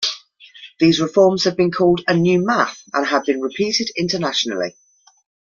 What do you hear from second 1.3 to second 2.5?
have been called a new